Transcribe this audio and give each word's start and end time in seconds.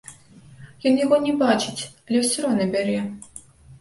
Ён 0.91 0.95
яго 1.03 1.19
не 1.25 1.33
бачыць, 1.43 1.81
але 2.07 2.17
ўсё 2.25 2.39
роўна 2.47 2.67
бярэ. 2.77 2.99